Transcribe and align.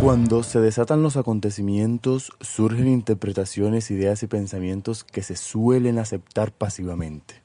Cuando 0.00 0.42
se 0.42 0.60
desatan 0.60 1.02
los 1.02 1.18
acontecimientos, 1.18 2.32
surgen 2.40 2.88
interpretaciones, 2.88 3.90
ideas 3.90 4.22
y 4.22 4.28
pensamientos 4.28 5.04
que 5.04 5.22
se 5.22 5.36
suelen 5.36 5.98
aceptar 5.98 6.52
pasivamente. 6.52 7.42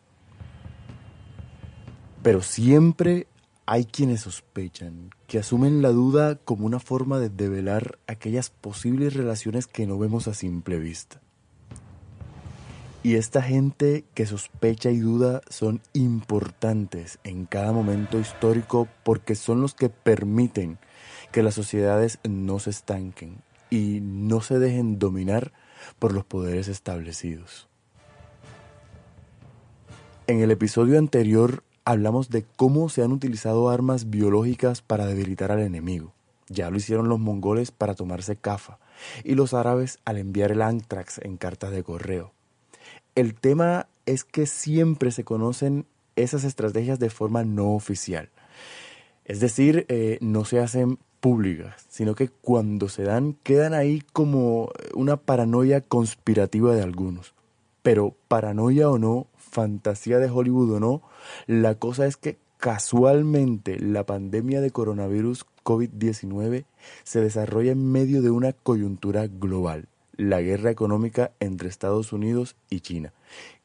Pero 2.23 2.41
siempre 2.41 3.27
hay 3.65 3.83
quienes 3.83 4.21
sospechan, 4.21 5.09
que 5.27 5.39
asumen 5.39 5.81
la 5.81 5.89
duda 5.89 6.35
como 6.35 6.65
una 6.65 6.79
forma 6.79 7.19
de 7.19 7.27
develar 7.27 7.99
aquellas 8.07 8.51
posibles 8.51 9.15
relaciones 9.15 9.67
que 9.67 9.85
no 9.85 9.99
vemos 9.99 10.29
a 10.29 10.33
simple 10.33 10.79
vista. 10.79 11.19
Y 13.03 13.15
esta 13.15 13.41
gente 13.41 14.05
que 14.13 14.25
sospecha 14.25 14.91
y 14.91 14.99
duda 14.99 15.41
son 15.49 15.81
importantes 15.91 17.19
en 17.25 17.47
cada 17.47 17.73
momento 17.73 18.17
histórico 18.17 18.87
porque 19.03 19.35
son 19.35 19.59
los 19.59 19.75
que 19.75 19.89
permiten 19.89 20.79
que 21.35 21.43
las 21.43 21.55
sociedades 21.55 22.19
no 22.23 22.59
se 22.59 22.69
estanquen 22.69 23.39
y 23.69 23.99
no 24.01 24.39
se 24.39 24.57
dejen 24.57 24.99
dominar 24.99 25.51
por 25.99 26.13
los 26.13 26.23
poderes 26.23 26.69
establecidos. 26.69 27.67
En 30.27 30.39
el 30.39 30.49
episodio 30.49 30.97
anterior 30.97 31.65
hablamos 31.83 32.29
de 32.29 32.45
cómo 32.55 32.87
se 32.87 33.03
han 33.03 33.11
utilizado 33.11 33.69
armas 33.69 34.09
biológicas 34.09 34.81
para 34.81 35.07
debilitar 35.07 35.51
al 35.51 35.59
enemigo. 35.59 36.13
Ya 36.47 36.69
lo 36.69 36.77
hicieron 36.77 37.09
los 37.09 37.19
mongoles 37.19 37.69
para 37.69 37.95
tomarse 37.95 38.37
Cafa 38.37 38.79
y 39.25 39.35
los 39.35 39.53
árabes 39.53 39.99
al 40.05 40.17
enviar 40.17 40.53
el 40.53 40.61
antrax 40.61 41.19
en 41.21 41.35
cartas 41.35 41.71
de 41.71 41.83
correo. 41.83 42.31
El 43.13 43.35
tema 43.35 43.87
es 44.05 44.23
que 44.23 44.45
siempre 44.45 45.11
se 45.11 45.25
conocen 45.25 45.85
esas 46.15 46.45
estrategias 46.45 46.97
de 46.97 47.09
forma 47.09 47.43
no 47.43 47.73
oficial. 47.73 48.29
Es 49.25 49.39
decir, 49.39 49.85
eh, 49.89 50.19
no 50.21 50.45
se 50.45 50.59
hacen 50.59 50.99
públicas, 51.19 51.85
sino 51.89 52.13
que 52.13 52.29
cuando 52.29 52.87
se 52.87 53.01
dan 53.01 53.33
quedan 53.41 53.73
ahí 53.73 54.03
como 54.13 54.69
una 54.93 55.17
paranoia 55.17 55.81
conspirativa 55.81 56.75
de 56.75 56.83
algunos. 56.83 57.33
Pero 57.81 58.15
paranoia 58.27 58.89
o 58.89 58.99
no, 58.99 59.27
fantasía 59.35 60.19
de 60.19 60.29
Hollywood 60.29 60.73
o 60.73 60.79
no, 60.79 61.01
la 61.47 61.75
cosa 61.75 62.05
es 62.05 62.17
que 62.17 62.37
casualmente 62.57 63.79
la 63.79 64.05
pandemia 64.05 64.61
de 64.61 64.69
coronavirus 64.71 65.45
COVID-19 65.63 66.65
se 67.03 67.21
desarrolla 67.21 67.71
en 67.71 67.91
medio 67.91 68.21
de 68.21 68.29
una 68.29 68.53
coyuntura 68.53 69.27
global, 69.27 69.87
la 70.15 70.41
guerra 70.41 70.69
económica 70.69 71.31
entre 71.39 71.69
Estados 71.69 72.13
Unidos 72.13 72.55
y 72.69 72.81
China. 72.81 73.13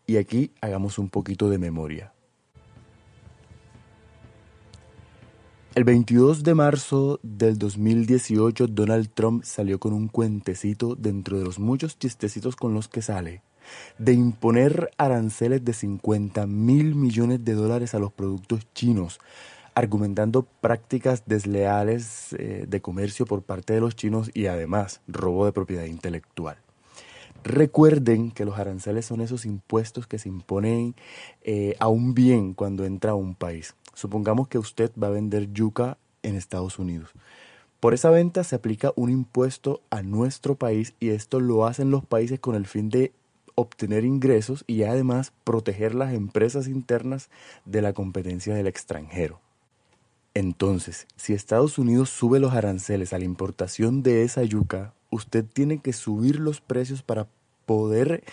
Y 0.07 0.17
aquí 0.17 0.53
hagamos 0.63 0.99
un 0.99 1.11
poquito 1.11 1.51
de 1.51 1.59
memoria. 1.59 2.15
El 5.77 5.85
22 5.85 6.43
de 6.43 6.55
marzo 6.55 7.21
del 7.23 7.57
2018 7.57 8.67
Donald 8.67 9.09
Trump 9.15 9.45
salió 9.45 9.79
con 9.79 9.93
un 9.93 10.09
cuentecito 10.09 10.97
dentro 10.97 11.39
de 11.39 11.45
los 11.45 11.61
muchos 11.61 11.97
chistecitos 11.97 12.57
con 12.57 12.75
los 12.75 12.89
que 12.89 13.03
sale 13.03 13.43
de 13.97 14.13
imponer 14.13 14.91
aranceles 14.99 15.65
de 15.65 15.73
50 15.73 16.49
mil 16.49 16.97
millones 16.97 17.45
de 17.45 17.55
dólares 17.55 17.95
a 17.95 18.01
los 18.01 18.13
productos 18.13 18.67
chinos, 18.75 19.21
argumentando 19.75 20.43
prácticas 20.61 21.23
desleales 21.27 22.33
eh, 22.33 22.65
de 22.67 22.81
comercio 22.81 23.25
por 23.25 23.43
parte 23.43 23.73
de 23.73 23.81
los 23.81 23.95
chinos 23.95 24.29
y 24.35 24.47
además 24.47 25.01
robo 25.07 25.47
de 25.47 25.53
propiedad 25.53 25.85
intelectual. 25.85 26.57
Recuerden 27.45 28.33
que 28.33 28.45
los 28.45 28.59
aranceles 28.59 29.07
son 29.07 29.21
esos 29.21 29.47
impuestos 29.47 30.07
que 30.07 30.19
se 30.19 30.29
imponen 30.29 30.95
eh, 31.43 31.75
a 31.79 31.89
un 31.89 32.13
bien 32.13 32.55
cuando 32.55 32.85
entra 32.85 33.13
a 33.13 33.15
un 33.15 33.35
país. 33.35 33.75
Supongamos 34.01 34.49
que 34.49 34.57
usted 34.57 34.91
va 34.97 35.09
a 35.09 35.11
vender 35.11 35.53
yuca 35.53 35.99
en 36.23 36.35
Estados 36.35 36.79
Unidos. 36.79 37.11
Por 37.81 37.93
esa 37.93 38.09
venta 38.09 38.45
se 38.45 38.57
aplica 38.57 38.95
un 38.97 39.11
impuesto 39.11 39.83
a 39.91 40.01
nuestro 40.01 40.55
país 40.55 40.95
y 41.01 41.11
esto 41.11 41.39
lo 41.39 41.67
hacen 41.67 41.91
los 41.91 42.03
países 42.03 42.41
con 42.41 42.55
el 42.55 42.67
fin 42.67 42.89
de 42.89 43.13
obtener 43.57 44.07
ingresos 44.07 44.65
y 44.67 44.85
además 44.85 45.35
proteger 45.45 45.95
las 45.95 46.15
empresas 46.15 46.67
internas 46.67 47.29
de 47.67 47.83
la 47.83 47.93
competencia 47.93 48.55
del 48.55 48.69
extranjero. 48.69 49.39
Entonces, 50.33 51.07
si 51.17 51.35
Estados 51.35 51.77
Unidos 51.77 52.09
sube 52.09 52.41
los 52.41 52.55
aranceles 52.55 53.13
a 53.13 53.19
la 53.19 53.27
importación 53.27 54.03
de 54.03 54.23
esa 54.23 54.45
yuca, 54.45 54.95
usted 55.11 55.45
tiene 55.45 55.77
que 55.77 55.93
subir 55.93 56.41
los 56.41 56.63
precios 56.63 57.03
para 57.03 57.29
poder 57.67 58.25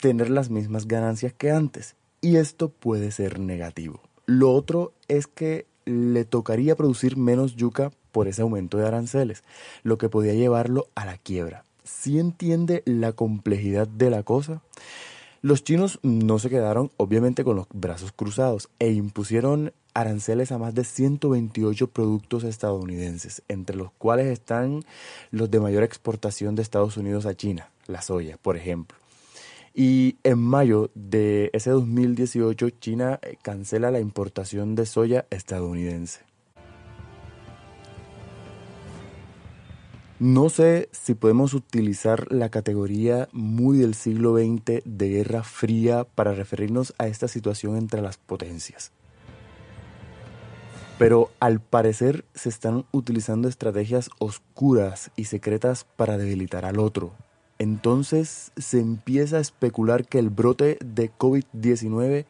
tener 0.00 0.30
las 0.30 0.48
mismas 0.48 0.86
ganancias 0.86 1.32
que 1.32 1.50
antes. 1.50 1.96
Y 2.20 2.36
esto 2.36 2.68
puede 2.68 3.10
ser 3.10 3.40
negativo. 3.40 4.00
Lo 4.26 4.52
otro 4.52 4.92
es 5.16 5.26
que 5.26 5.66
le 5.84 6.24
tocaría 6.24 6.76
producir 6.76 7.16
menos 7.16 7.56
yuca 7.56 7.92
por 8.12 8.28
ese 8.28 8.42
aumento 8.42 8.78
de 8.78 8.86
aranceles, 8.86 9.42
lo 9.82 9.98
que 9.98 10.08
podía 10.08 10.34
llevarlo 10.34 10.88
a 10.94 11.04
la 11.04 11.18
quiebra. 11.18 11.64
Si 11.84 12.18
entiende 12.18 12.82
la 12.86 13.12
complejidad 13.12 13.88
de 13.88 14.10
la 14.10 14.22
cosa? 14.22 14.62
Los 15.40 15.64
chinos 15.64 15.98
no 16.02 16.38
se 16.38 16.50
quedaron 16.50 16.92
obviamente 16.96 17.42
con 17.42 17.56
los 17.56 17.66
brazos 17.72 18.12
cruzados 18.12 18.68
e 18.78 18.92
impusieron 18.92 19.72
aranceles 19.92 20.52
a 20.52 20.58
más 20.58 20.74
de 20.74 20.84
128 20.84 21.88
productos 21.88 22.44
estadounidenses, 22.44 23.42
entre 23.48 23.76
los 23.76 23.90
cuales 23.98 24.26
están 24.26 24.84
los 25.30 25.50
de 25.50 25.60
mayor 25.60 25.82
exportación 25.82 26.54
de 26.54 26.62
Estados 26.62 26.96
Unidos 26.96 27.26
a 27.26 27.34
China, 27.34 27.70
la 27.86 28.02
soya, 28.02 28.38
por 28.38 28.56
ejemplo. 28.56 29.01
Y 29.74 30.16
en 30.22 30.38
mayo 30.38 30.90
de 30.94 31.50
ese 31.54 31.70
2018 31.70 32.70
China 32.70 33.18
eh, 33.22 33.36
cancela 33.42 33.90
la 33.90 34.00
importación 34.00 34.74
de 34.74 34.84
soya 34.84 35.26
estadounidense. 35.30 36.20
No 40.18 40.50
sé 40.50 40.88
si 40.92 41.14
podemos 41.14 41.52
utilizar 41.52 42.30
la 42.30 42.48
categoría 42.48 43.28
muy 43.32 43.78
del 43.78 43.94
siglo 43.94 44.36
XX 44.36 44.82
de 44.84 45.08
Guerra 45.08 45.42
Fría 45.42 46.04
para 46.04 46.32
referirnos 46.32 46.94
a 46.98 47.08
esta 47.08 47.26
situación 47.26 47.76
entre 47.76 48.02
las 48.02 48.18
potencias. 48.18 48.92
Pero 50.96 51.32
al 51.40 51.60
parecer 51.60 52.24
se 52.34 52.50
están 52.50 52.84
utilizando 52.92 53.48
estrategias 53.48 54.10
oscuras 54.20 55.10
y 55.16 55.24
secretas 55.24 55.84
para 55.96 56.16
debilitar 56.18 56.66
al 56.66 56.78
otro, 56.78 57.14
entonces 57.58 58.52
se 58.56 58.80
empieza 58.80 59.36
a 59.36 59.40
especular 59.40 60.06
que 60.06 60.18
el 60.18 60.30
brote 60.30 60.78
de 60.84 61.10
COVID-19 61.12 62.26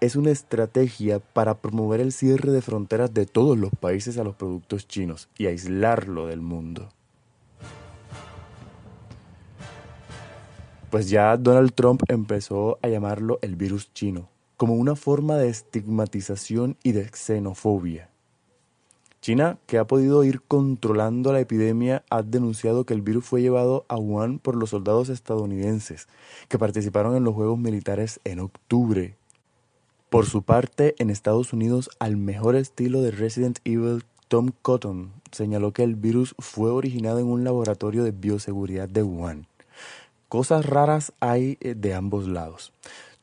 es 0.00 0.16
una 0.16 0.30
estrategia 0.30 1.20
para 1.20 1.58
promover 1.58 2.00
el 2.00 2.12
cierre 2.12 2.50
de 2.50 2.62
fronteras 2.62 3.14
de 3.14 3.26
todos 3.26 3.56
los 3.56 3.70
países 3.70 4.18
a 4.18 4.24
los 4.24 4.34
productos 4.34 4.88
chinos 4.88 5.28
y 5.38 5.46
aislarlo 5.46 6.26
del 6.26 6.40
mundo. 6.40 6.88
Pues 10.90 11.08
ya 11.08 11.36
Donald 11.38 11.72
Trump 11.72 12.02
empezó 12.08 12.78
a 12.82 12.88
llamarlo 12.88 13.38
el 13.40 13.56
virus 13.56 13.94
chino, 13.94 14.28
como 14.58 14.74
una 14.74 14.94
forma 14.94 15.36
de 15.36 15.48
estigmatización 15.48 16.76
y 16.82 16.92
de 16.92 17.08
xenofobia. 17.08 18.11
China, 19.22 19.56
que 19.66 19.78
ha 19.78 19.86
podido 19.86 20.24
ir 20.24 20.42
controlando 20.42 21.32
la 21.32 21.38
epidemia, 21.38 22.02
ha 22.10 22.22
denunciado 22.22 22.84
que 22.84 22.92
el 22.92 23.02
virus 23.02 23.24
fue 23.24 23.40
llevado 23.40 23.84
a 23.86 23.96
Wuhan 23.96 24.40
por 24.40 24.56
los 24.56 24.70
soldados 24.70 25.08
estadounidenses 25.10 26.08
que 26.48 26.58
participaron 26.58 27.14
en 27.14 27.22
los 27.22 27.32
Juegos 27.32 27.56
Militares 27.56 28.18
en 28.24 28.40
octubre. 28.40 29.14
Por 30.10 30.26
su 30.26 30.42
parte, 30.42 30.96
en 30.98 31.08
Estados 31.08 31.52
Unidos, 31.52 31.88
al 32.00 32.16
mejor 32.16 32.56
estilo 32.56 33.00
de 33.00 33.12
Resident 33.12 33.60
Evil, 33.64 34.04
Tom 34.26 34.50
Cotton 34.60 35.12
señaló 35.30 35.72
que 35.72 35.84
el 35.84 35.94
virus 35.94 36.34
fue 36.40 36.72
originado 36.72 37.20
en 37.20 37.26
un 37.26 37.44
laboratorio 37.44 38.02
de 38.02 38.10
bioseguridad 38.10 38.88
de 38.88 39.04
Wuhan. 39.04 39.46
Cosas 40.28 40.66
raras 40.66 41.12
hay 41.20 41.58
eh, 41.60 41.74
de 41.76 41.94
ambos 41.94 42.26
lados. 42.26 42.72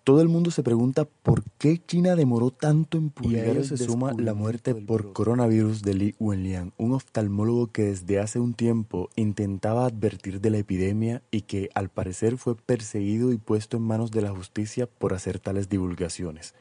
Todo 0.10 0.24
el 0.24 0.28
mundo 0.28 0.50
se 0.50 0.64
pregunta 0.64 1.06
por 1.06 1.44
qué 1.60 1.80
China 1.86 2.16
demoró 2.16 2.50
tanto 2.50 2.98
en 2.98 3.12
publicar. 3.12 3.58
Y 3.58 3.60
a 3.60 3.64
se 3.64 3.78
suma 3.78 4.12
la 4.18 4.34
muerte 4.34 4.74
por 4.74 5.14
coronavirus 5.14 5.84
de 5.84 5.94
Li 5.94 6.16
Wenliang, 6.18 6.74
un 6.78 6.94
oftalmólogo 6.94 7.68
que 7.68 7.84
desde 7.84 8.20
hace 8.20 8.40
un 8.40 8.56
tiempo 8.56 9.12
intentaba 9.16 9.86
advertir 9.86 10.42
de 10.42 10.50
la 10.50 10.58
epidemia 10.58 11.22
y 11.30 11.42
que 11.42 11.70
al 11.76 11.90
parecer 11.90 12.40
fue 12.40 12.56
perseguido 12.56 13.32
y 13.32 13.38
puesto 13.38 13.78
en 13.78 13.84
manos 13.84 14.10
de 14.10 14.24
la 14.24 14.32
justicia 14.32 14.88
por 14.88 15.14
hacer 15.14 15.38
tales 15.38 15.70
divulgaciones. 15.70 16.56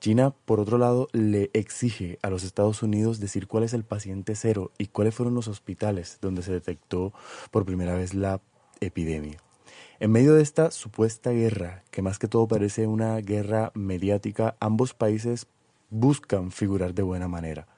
China, 0.00 0.34
por 0.44 0.58
otro 0.58 0.76
lado, 0.76 1.06
le 1.12 1.50
exige 1.52 2.18
a 2.22 2.28
los 2.28 2.42
Estados 2.42 2.82
Unidos 2.82 3.20
decir 3.20 3.46
cuál 3.46 3.62
es 3.62 3.72
el 3.72 3.84
paciente 3.84 4.34
cero 4.34 4.72
y 4.78 4.86
cuáles 4.86 5.14
fueron 5.14 5.36
los 5.36 5.46
hospitales 5.46 6.18
donde 6.20 6.42
se 6.42 6.50
detectó 6.50 7.12
por 7.52 7.64
primera 7.64 7.94
vez 7.94 8.14
la 8.14 8.40
epidemia. 8.80 9.38
En 10.02 10.12
medio 10.12 10.32
de 10.32 10.42
esta 10.42 10.70
supuesta 10.70 11.30
guerra, 11.30 11.82
que 11.90 12.00
más 12.00 12.18
que 12.18 12.26
todo 12.26 12.48
parece 12.48 12.86
una 12.86 13.18
guerra 13.18 13.70
mediática, 13.74 14.56
ambos 14.58 14.94
países 14.94 15.46
buscan 15.90 16.52
figurar 16.52 16.94
de 16.94 17.02
buena 17.02 17.28
manera. 17.28 17.68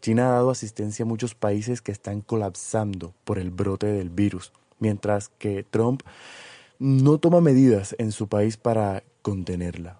China 0.00 0.28
ha 0.28 0.34
dado 0.34 0.50
asistencia 0.50 1.02
a 1.02 1.08
muchos 1.08 1.34
países 1.34 1.82
que 1.82 1.90
están 1.90 2.20
colapsando 2.20 3.12
por 3.24 3.40
el 3.40 3.50
brote 3.50 3.88
del 3.88 4.08
virus, 4.08 4.52
mientras 4.78 5.30
que 5.30 5.64
Trump 5.64 6.02
no 6.78 7.18
toma 7.18 7.40
medidas 7.40 7.96
en 7.98 8.12
su 8.12 8.28
país 8.28 8.56
para 8.56 9.02
contenerla. 9.22 9.98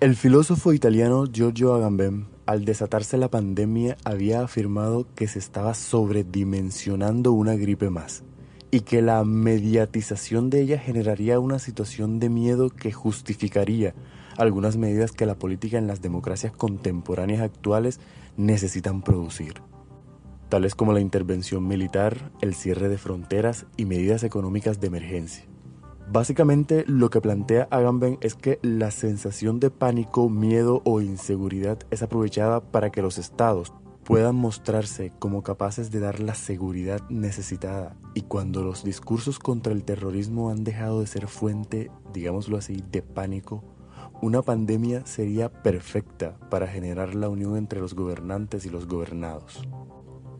El 0.00 0.16
filósofo 0.16 0.72
italiano 0.72 1.26
Giorgio 1.32 1.74
Agamben, 1.74 2.31
al 2.46 2.64
desatarse 2.64 3.16
la 3.18 3.30
pandemia, 3.30 3.96
había 4.04 4.42
afirmado 4.42 5.06
que 5.14 5.28
se 5.28 5.38
estaba 5.38 5.74
sobredimensionando 5.74 7.32
una 7.32 7.54
gripe 7.54 7.90
más 7.90 8.24
y 8.70 8.80
que 8.80 9.02
la 9.02 9.22
mediatización 9.24 10.48
de 10.50 10.62
ella 10.62 10.78
generaría 10.78 11.38
una 11.38 11.58
situación 11.58 12.18
de 12.18 12.30
miedo 12.30 12.70
que 12.70 12.90
justificaría 12.90 13.94
algunas 14.38 14.76
medidas 14.76 15.12
que 15.12 15.26
la 15.26 15.38
política 15.38 15.78
en 15.78 15.86
las 15.86 16.00
democracias 16.00 16.52
contemporáneas 16.52 17.42
actuales 17.42 18.00
necesitan 18.36 19.02
producir, 19.02 19.54
tales 20.48 20.74
como 20.74 20.94
la 20.94 21.00
intervención 21.00 21.68
militar, 21.68 22.32
el 22.40 22.54
cierre 22.54 22.88
de 22.88 22.98
fronteras 22.98 23.66
y 23.76 23.84
medidas 23.84 24.24
económicas 24.24 24.80
de 24.80 24.86
emergencia. 24.86 25.51
Básicamente 26.10 26.84
lo 26.86 27.10
que 27.10 27.20
plantea 27.20 27.68
Agamben 27.70 28.18
es 28.20 28.34
que 28.34 28.58
la 28.62 28.90
sensación 28.90 29.60
de 29.60 29.70
pánico, 29.70 30.28
miedo 30.28 30.82
o 30.84 31.00
inseguridad 31.00 31.78
es 31.90 32.02
aprovechada 32.02 32.60
para 32.60 32.90
que 32.90 33.02
los 33.02 33.18
estados 33.18 33.72
puedan 34.04 34.34
mostrarse 34.34 35.12
como 35.18 35.42
capaces 35.42 35.90
de 35.90 36.00
dar 36.00 36.20
la 36.20 36.34
seguridad 36.34 37.00
necesitada 37.08 37.96
y 38.14 38.22
cuando 38.22 38.62
los 38.62 38.84
discursos 38.84 39.38
contra 39.38 39.72
el 39.72 39.84
terrorismo 39.84 40.50
han 40.50 40.64
dejado 40.64 41.00
de 41.00 41.06
ser 41.06 41.28
fuente, 41.28 41.90
digámoslo 42.12 42.56
así, 42.56 42.82
de 42.90 43.02
pánico, 43.02 43.64
una 44.20 44.42
pandemia 44.42 45.06
sería 45.06 45.50
perfecta 45.50 46.38
para 46.50 46.66
generar 46.66 47.14
la 47.14 47.28
unión 47.28 47.56
entre 47.56 47.80
los 47.80 47.94
gobernantes 47.94 48.66
y 48.66 48.70
los 48.70 48.86
gobernados. 48.86 49.66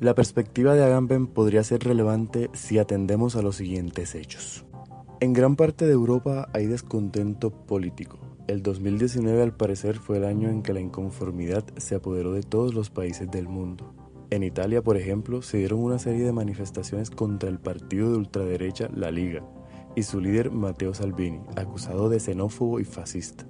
La 0.00 0.14
perspectiva 0.14 0.74
de 0.74 0.84
Agamben 0.84 1.28
podría 1.28 1.62
ser 1.62 1.84
relevante 1.84 2.50
si 2.52 2.78
atendemos 2.78 3.36
a 3.36 3.42
los 3.42 3.56
siguientes 3.56 4.14
hechos. 4.14 4.64
En 5.22 5.32
gran 5.34 5.54
parte 5.54 5.86
de 5.86 5.92
Europa 5.92 6.48
hay 6.52 6.66
descontento 6.66 7.52
político. 7.52 8.18
El 8.48 8.60
2019 8.60 9.40
al 9.40 9.56
parecer 9.56 10.00
fue 10.00 10.16
el 10.16 10.24
año 10.24 10.48
en 10.48 10.64
que 10.64 10.72
la 10.72 10.80
inconformidad 10.80 11.62
se 11.76 11.94
apoderó 11.94 12.32
de 12.32 12.42
todos 12.42 12.74
los 12.74 12.90
países 12.90 13.30
del 13.30 13.46
mundo. 13.46 13.94
En 14.30 14.42
Italia, 14.42 14.82
por 14.82 14.96
ejemplo, 14.96 15.40
se 15.40 15.58
dieron 15.58 15.78
una 15.78 16.00
serie 16.00 16.24
de 16.24 16.32
manifestaciones 16.32 17.08
contra 17.08 17.48
el 17.48 17.60
partido 17.60 18.10
de 18.10 18.16
ultraderecha 18.16 18.88
La 18.92 19.12
Liga 19.12 19.44
y 19.94 20.02
su 20.02 20.20
líder 20.20 20.50
Matteo 20.50 20.92
Salvini, 20.92 21.38
acusado 21.54 22.08
de 22.08 22.18
xenófobo 22.18 22.80
y 22.80 22.84
fascista. 22.84 23.46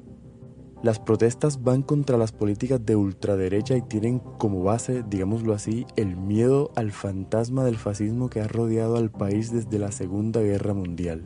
Las 0.83 0.99
protestas 0.99 1.63
van 1.63 1.81
contra 1.81 2.19
las 2.19 2.33
políticas 2.33 2.85
de 2.85 2.97
ultraderecha 2.97 3.79
y 3.79 3.81
tienen 3.81 4.19
como 4.19 4.63
base, 4.63 5.05
digámoslo 5.09 5.55
así, 5.55 5.87
el 5.97 6.19
miedo 6.19 6.71
al 6.77 6.93
fantasma 6.93 7.65
del 7.65 7.79
fascismo 7.79 8.29
que 8.29 8.43
ha 8.43 8.47
rodeado 8.47 8.99
al 8.99 9.11
país 9.11 9.51
desde 9.51 9.79
la 9.79 9.91
Segunda 9.91 10.43
Guerra 10.43 10.75
Mundial. 10.75 11.25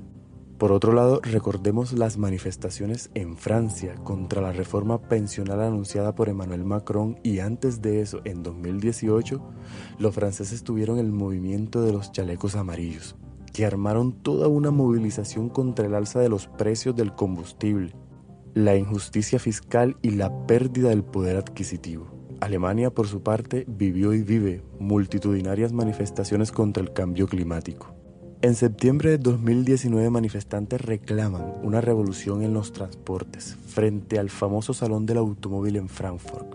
Por 0.59 0.73
otro 0.73 0.95
lado, 0.95 1.21
recordemos 1.23 1.93
las 1.93 2.17
manifestaciones 2.17 3.11
en 3.13 3.37
Francia 3.37 3.95
contra 3.97 4.41
la 4.41 4.53
reforma 4.53 5.03
pensional 5.03 5.61
anunciada 5.61 6.15
por 6.15 6.31
Emmanuel 6.31 6.65
Macron 6.65 7.19
y 7.23 7.41
antes 7.41 7.83
de 7.83 8.01
eso, 8.01 8.23
en 8.25 8.43
2018, 8.43 9.43
los 9.99 10.15
franceses 10.15 10.65
tuvieron 10.65 10.99
el 10.99 11.13
movimiento 11.13 11.83
de 11.83 11.93
los 11.93 12.11
chalecos 12.11 12.57
amarillos, 12.57 13.17
que 13.53 13.67
armaron 13.67 14.13
toda 14.23 14.49
una 14.49 14.71
movilización 14.71 15.51
contra 15.51 15.85
el 15.85 15.95
alza 15.95 16.21
de 16.21 16.31
los 16.31 16.47
precios 16.47 16.97
del 16.97 17.15
combustible, 17.15 17.95
la 18.55 18.77
injusticia 18.77 19.39
fiscal 19.39 19.99
y 20.01 20.13
la 20.13 20.47
pérdida 20.47 20.89
del 20.89 21.05
poder 21.05 21.37
adquisitivo. 21.37 22.07
Alemania, 22.41 22.91
por 22.91 23.09
su 23.09 23.23
parte, 23.23 23.67
vivió 23.69 24.15
y 24.15 24.23
vive 24.23 24.63
multitudinarias 24.79 25.75
manifestaciones 25.75 26.51
contra 26.51 26.83
el 26.83 26.95
cambio 26.95 27.29
climático. 27.29 27.95
En 28.47 28.55
septiembre 28.55 29.11
de 29.11 29.19
2019 29.19 30.09
manifestantes 30.09 30.81
reclaman 30.81 31.55
una 31.65 31.81
revolución 31.81 32.45
en 32.45 32.55
los 32.55 32.73
transportes 32.73 33.57
frente 33.67 34.21
al 34.21 34.31
famoso 34.31 34.73
Salón 34.73 35.05
del 35.05 35.17
Automóvil 35.17 35.75
en 35.75 35.89
Frankfurt. 35.89 36.55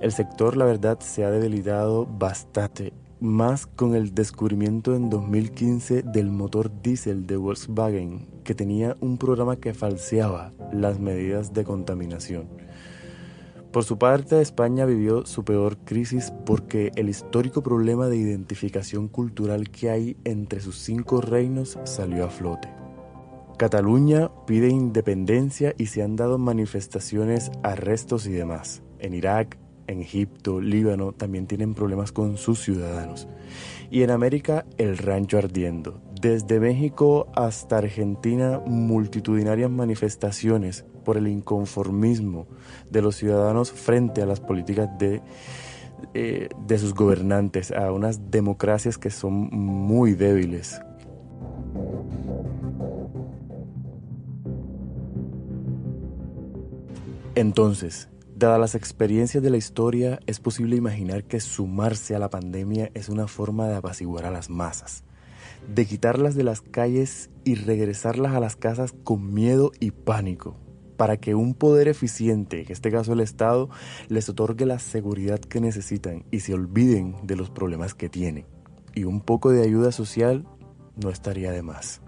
El 0.00 0.12
sector, 0.12 0.56
la 0.56 0.66
verdad, 0.66 1.00
se 1.00 1.24
ha 1.24 1.32
debilitado 1.32 2.06
bastante, 2.06 2.92
más 3.18 3.66
con 3.66 3.96
el 3.96 4.14
descubrimiento 4.14 4.94
en 4.94 5.10
2015 5.10 6.02
del 6.02 6.30
motor 6.30 6.70
diésel 6.80 7.26
de 7.26 7.38
Volkswagen, 7.38 8.28
que 8.44 8.54
tenía 8.54 8.96
un 9.00 9.18
programa 9.18 9.56
que 9.56 9.74
falseaba 9.74 10.52
las 10.72 11.00
medidas 11.00 11.52
de 11.52 11.64
contaminación. 11.64 12.46
Por 13.74 13.82
su 13.82 13.98
parte, 13.98 14.40
España 14.40 14.84
vivió 14.84 15.26
su 15.26 15.44
peor 15.44 15.78
crisis 15.78 16.32
porque 16.46 16.92
el 16.94 17.08
histórico 17.08 17.64
problema 17.64 18.06
de 18.06 18.16
identificación 18.16 19.08
cultural 19.08 19.68
que 19.70 19.90
hay 19.90 20.16
entre 20.22 20.60
sus 20.60 20.78
cinco 20.78 21.20
reinos 21.20 21.76
salió 21.82 22.24
a 22.24 22.30
flote. 22.30 22.68
Cataluña 23.58 24.30
pide 24.46 24.68
independencia 24.68 25.74
y 25.76 25.86
se 25.86 26.04
han 26.04 26.14
dado 26.14 26.38
manifestaciones, 26.38 27.50
arrestos 27.64 28.28
y 28.28 28.30
demás. 28.30 28.84
En 29.00 29.12
Irak, 29.12 29.58
en 29.88 30.02
Egipto, 30.02 30.60
Líbano 30.60 31.10
también 31.10 31.48
tienen 31.48 31.74
problemas 31.74 32.12
con 32.12 32.36
sus 32.36 32.60
ciudadanos. 32.60 33.26
Y 33.90 34.02
en 34.02 34.12
América, 34.12 34.66
el 34.78 34.98
rancho 34.98 35.36
ardiendo. 35.36 36.00
Desde 36.20 36.60
México 36.60 37.26
hasta 37.34 37.78
Argentina, 37.78 38.60
multitudinarias 38.64 39.68
manifestaciones 39.68 40.84
por 41.04 41.16
el 41.16 41.28
inconformismo 41.28 42.46
de 42.90 43.02
los 43.02 43.16
ciudadanos 43.16 43.70
frente 43.70 44.22
a 44.22 44.26
las 44.26 44.40
políticas 44.40 44.88
de, 44.98 45.22
eh, 46.14 46.48
de 46.66 46.78
sus 46.78 46.94
gobernantes, 46.94 47.70
a 47.70 47.92
unas 47.92 48.30
democracias 48.30 48.98
que 48.98 49.10
son 49.10 49.50
muy 49.52 50.14
débiles. 50.14 50.80
Entonces, 57.36 58.08
dadas 58.36 58.60
las 58.60 58.74
experiencias 58.76 59.42
de 59.42 59.50
la 59.50 59.56
historia, 59.56 60.20
es 60.26 60.38
posible 60.38 60.76
imaginar 60.76 61.24
que 61.24 61.40
sumarse 61.40 62.14
a 62.14 62.20
la 62.20 62.30
pandemia 62.30 62.92
es 62.94 63.08
una 63.08 63.26
forma 63.26 63.66
de 63.66 63.74
apaciguar 63.74 64.24
a 64.24 64.30
las 64.30 64.50
masas, 64.50 65.02
de 65.66 65.84
quitarlas 65.84 66.36
de 66.36 66.44
las 66.44 66.60
calles 66.60 67.30
y 67.42 67.56
regresarlas 67.56 68.34
a 68.34 68.40
las 68.40 68.54
casas 68.54 68.94
con 69.02 69.34
miedo 69.34 69.72
y 69.80 69.90
pánico, 69.90 70.56
para 70.96 71.16
que 71.16 71.34
un 71.34 71.54
poder 71.54 71.88
eficiente, 71.88 72.62
en 72.62 72.72
este 72.72 72.90
caso 72.90 73.12
el 73.12 73.20
Estado, 73.20 73.70
les 74.08 74.28
otorgue 74.28 74.66
la 74.66 74.78
seguridad 74.78 75.38
que 75.40 75.60
necesitan 75.60 76.24
y 76.30 76.40
se 76.40 76.54
olviden 76.54 77.16
de 77.22 77.36
los 77.36 77.50
problemas 77.50 77.94
que 77.94 78.08
tienen. 78.08 78.46
Y 78.94 79.04
un 79.04 79.20
poco 79.20 79.50
de 79.50 79.62
ayuda 79.62 79.92
social 79.92 80.46
no 80.96 81.10
estaría 81.10 81.50
de 81.50 81.62
más. 81.62 82.00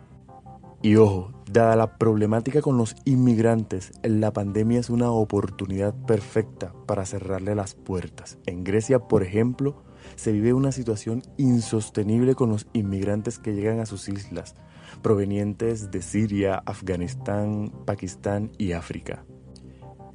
Y 0.82 0.96
ojo, 0.96 1.32
dada 1.50 1.74
la 1.74 1.96
problemática 1.98 2.60
con 2.60 2.76
los 2.76 2.96
inmigrantes, 3.04 3.92
la 4.02 4.32
pandemia 4.32 4.78
es 4.78 4.90
una 4.90 5.10
oportunidad 5.10 5.94
perfecta 6.06 6.72
para 6.86 7.06
cerrarle 7.06 7.54
las 7.54 7.74
puertas. 7.74 8.38
En 8.46 8.62
Grecia, 8.62 9.00
por 9.00 9.22
ejemplo, 9.22 9.82
se 10.14 10.32
vive 10.32 10.52
una 10.52 10.72
situación 10.72 11.22
insostenible 11.36 12.34
con 12.34 12.50
los 12.50 12.66
inmigrantes 12.72 13.38
que 13.38 13.54
llegan 13.54 13.80
a 13.80 13.86
sus 13.86 14.08
islas, 14.08 14.54
provenientes 15.02 15.90
de 15.90 16.02
Siria, 16.02 16.62
Afganistán, 16.64 17.72
Pakistán 17.84 18.50
y 18.58 18.72
África. 18.72 19.24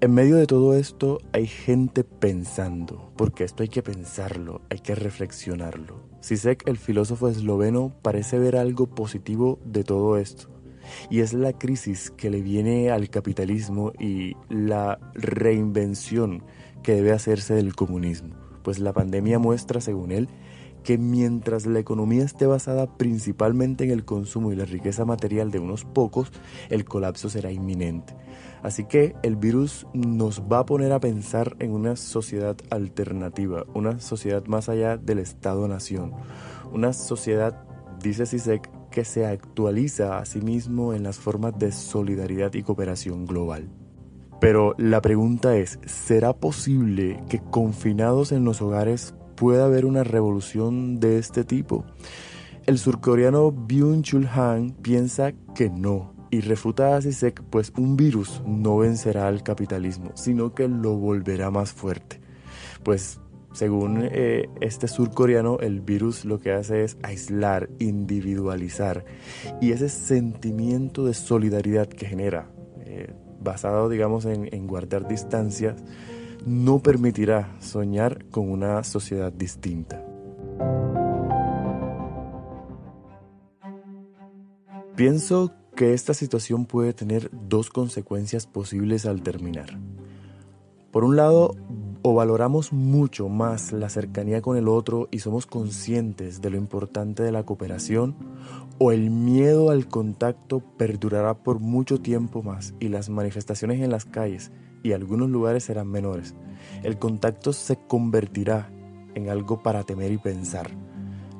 En 0.03 0.15
medio 0.15 0.37
de 0.37 0.47
todo 0.47 0.73
esto 0.73 1.19
hay 1.31 1.45
gente 1.45 2.03
pensando, 2.03 3.11
porque 3.15 3.43
esto 3.43 3.61
hay 3.61 3.69
que 3.69 3.83
pensarlo, 3.83 4.61
hay 4.71 4.79
que 4.79 4.95
reflexionarlo. 4.95 6.09
Sisek, 6.21 6.67
el 6.67 6.77
filósofo 6.77 7.27
esloveno, 7.27 7.93
parece 8.01 8.39
ver 8.39 8.55
algo 8.55 8.87
positivo 8.87 9.59
de 9.63 9.83
todo 9.83 10.17
esto, 10.17 10.49
y 11.11 11.19
es 11.19 11.33
la 11.33 11.53
crisis 11.53 12.09
que 12.09 12.31
le 12.31 12.41
viene 12.41 12.89
al 12.89 13.11
capitalismo 13.11 13.93
y 13.99 14.35
la 14.49 14.97
reinvención 15.13 16.43
que 16.81 16.93
debe 16.93 17.11
hacerse 17.11 17.53
del 17.53 17.75
comunismo, 17.75 18.33
pues 18.63 18.79
la 18.79 18.93
pandemia 18.93 19.39
muestra, 19.39 19.81
según 19.81 20.11
él, 20.11 20.29
que 20.83 20.97
mientras 20.97 21.65
la 21.65 21.79
economía 21.79 22.23
esté 22.23 22.45
basada 22.45 22.97
principalmente 22.97 23.83
en 23.83 23.91
el 23.91 24.05
consumo 24.05 24.51
y 24.51 24.55
la 24.55 24.65
riqueza 24.65 25.05
material 25.05 25.51
de 25.51 25.59
unos 25.59 25.85
pocos, 25.85 26.31
el 26.69 26.85
colapso 26.85 27.29
será 27.29 27.51
inminente. 27.51 28.15
Así 28.63 28.85
que 28.85 29.15
el 29.23 29.35
virus 29.35 29.87
nos 29.93 30.41
va 30.41 30.59
a 30.59 30.65
poner 30.65 30.91
a 30.91 30.99
pensar 30.99 31.55
en 31.59 31.71
una 31.71 31.95
sociedad 31.95 32.55
alternativa, 32.69 33.65
una 33.73 33.99
sociedad 33.99 34.45
más 34.45 34.69
allá 34.69 34.97
del 34.97 35.19
Estado-nación, 35.19 36.13
una 36.71 36.93
sociedad, 36.93 37.63
dice 38.01 38.25
Sisek, 38.25 38.69
que 38.91 39.05
se 39.05 39.25
actualiza 39.25 40.17
a 40.19 40.25
sí 40.25 40.41
mismo 40.41 40.93
en 40.93 41.03
las 41.03 41.17
formas 41.17 41.57
de 41.57 41.71
solidaridad 41.71 42.53
y 42.53 42.61
cooperación 42.61 43.25
global. 43.25 43.69
Pero 44.41 44.73
la 44.79 45.03
pregunta 45.03 45.55
es, 45.55 45.79
¿será 45.85 46.33
posible 46.33 47.23
que 47.29 47.39
confinados 47.39 48.31
en 48.31 48.43
los 48.43 48.59
hogares 48.63 49.13
puede 49.35 49.61
haber 49.61 49.85
una 49.85 50.03
revolución 50.03 50.99
de 50.99 51.19
este 51.19 51.43
tipo? 51.43 51.85
El 52.65 52.79
surcoreano 52.79 53.51
Byung-Chul 53.51 54.27
Han 54.27 54.71
piensa 54.71 55.33
que 55.53 55.69
no 55.69 56.15
y 56.31 56.41
refuta 56.41 56.95
a 56.95 57.01
Sisek 57.01 57.43
pues 57.51 57.71
un 57.77 57.95
virus 57.95 58.41
no 58.47 58.77
vencerá 58.77 59.27
al 59.27 59.43
capitalismo, 59.43 60.11
sino 60.15 60.55
que 60.55 60.67
lo 60.67 60.95
volverá 60.95 61.51
más 61.51 61.71
fuerte. 61.71 62.19
Pues 62.83 63.19
según 63.53 64.09
eh, 64.11 64.49
este 64.59 64.87
surcoreano, 64.87 65.59
el 65.59 65.81
virus 65.81 66.25
lo 66.25 66.39
que 66.39 66.51
hace 66.51 66.83
es 66.83 66.97
aislar, 67.03 67.69
individualizar 67.77 69.05
y 69.61 69.71
ese 69.71 69.89
sentimiento 69.89 71.05
de 71.05 71.13
solidaridad 71.13 71.87
que 71.87 72.07
genera 72.07 72.49
eh, 72.85 73.13
basado, 73.41 73.89
digamos, 73.89 74.25
en, 74.25 74.49
en 74.53 74.67
guardar 74.67 75.07
distancias, 75.07 75.75
no 76.45 76.79
permitirá 76.79 77.55
soñar 77.59 78.25
con 78.25 78.49
una 78.49 78.83
sociedad 78.83 79.31
distinta. 79.31 80.03
Pienso 84.95 85.51
que 85.75 85.93
esta 85.93 86.13
situación 86.13 86.65
puede 86.65 86.93
tener 86.93 87.29
dos 87.31 87.69
consecuencias 87.69 88.45
posibles 88.45 89.05
al 89.05 89.23
terminar. 89.23 89.79
Por 90.91 91.03
un 91.03 91.15
lado, 91.15 91.55
o 92.03 92.13
valoramos 92.13 92.73
mucho 92.73 93.29
más 93.29 93.71
la 93.71 93.89
cercanía 93.89 94.41
con 94.41 94.57
el 94.57 94.67
otro 94.67 95.07
y 95.11 95.19
somos 95.19 95.45
conscientes 95.45 96.41
de 96.41 96.49
lo 96.49 96.57
importante 96.57 97.23
de 97.23 97.31
la 97.31 97.43
cooperación, 97.43 98.15
o 98.77 98.91
el 98.91 99.11
miedo 99.11 99.69
al 99.69 99.87
contacto 99.87 100.61
perdurará 100.77 101.35
por 101.35 101.59
mucho 101.59 101.99
tiempo 101.99 102.41
más 102.41 102.73
y 102.79 102.87
las 102.87 103.09
manifestaciones 103.09 103.79
en 103.81 103.91
las 103.91 104.05
calles 104.05 104.51
y 104.83 104.93
algunos 104.93 105.29
lugares 105.29 105.65
serán 105.65 105.87
menores. 105.87 106.35
El 106.83 106.97
contacto 106.97 107.53
se 107.53 107.77
convertirá 107.87 108.71
en 109.13 109.29
algo 109.29 109.61
para 109.61 109.83
temer 109.83 110.11
y 110.11 110.17
pensar. 110.17 110.71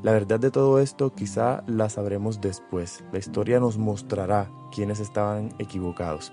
La 0.04 0.12
verdad 0.12 0.40
de 0.40 0.52
todo 0.52 0.80
esto 0.80 1.14
quizá 1.14 1.64
la 1.68 1.90
sabremos 1.90 2.42
después. 2.42 3.04
La 3.12 3.20
historia 3.20 3.60
nos 3.60 3.78
mostrará 3.78 4.52
quiénes 4.72 5.00
estaban 5.00 5.54
equivocados. 5.60 6.32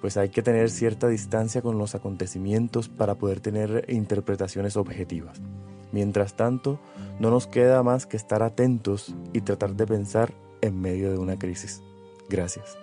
Pues 0.00 0.16
hay 0.16 0.28
que 0.28 0.42
tener 0.42 0.70
cierta 0.70 1.08
distancia 1.08 1.62
con 1.62 1.78
los 1.78 1.94
acontecimientos 1.94 2.88
para 2.88 3.16
poder 3.16 3.40
tener 3.40 3.84
interpretaciones 3.88 4.76
objetivas. 4.76 5.40
Mientras 5.92 6.34
tanto, 6.34 6.78
no 7.18 7.30
nos 7.30 7.46
queda 7.46 7.82
más 7.82 8.06
que 8.06 8.16
estar 8.16 8.42
atentos 8.42 9.14
y 9.32 9.40
tratar 9.40 9.74
de 9.74 9.86
pensar 9.86 10.32
en 10.60 10.80
medio 10.80 11.10
de 11.10 11.18
una 11.18 11.38
crisis. 11.38 11.82
Gracias. 12.28 12.76